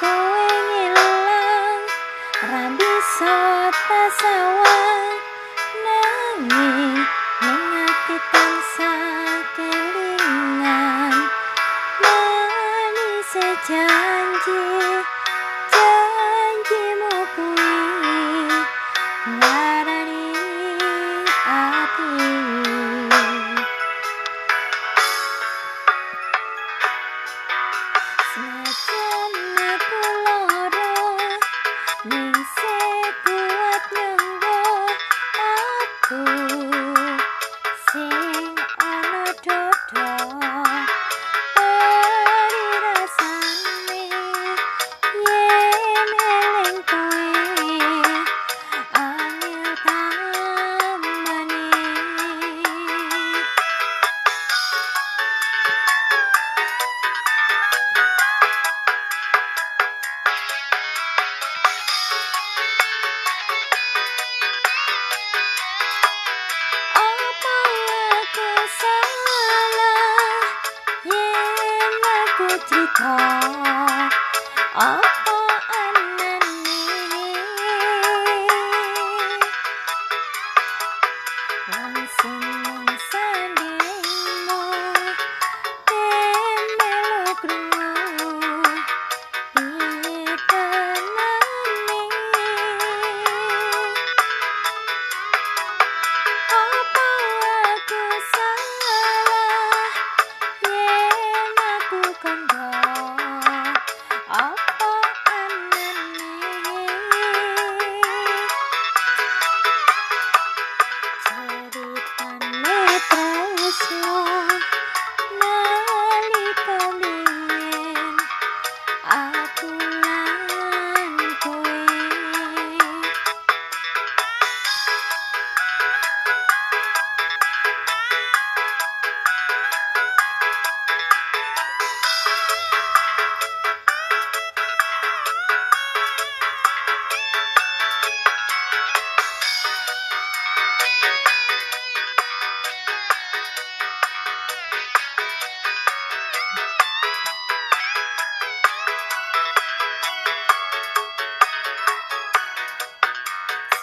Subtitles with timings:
[0.00, 1.82] kowe ngilang
[2.50, 3.36] ra bisa
[3.88, 5.16] tasawang
[5.84, 7.23] nanging
[36.10, 36.43] Oh.
[72.84, 74.10] Santa.
[74.76, 75.23] Oh.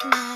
[0.01, 0.30] Christmas.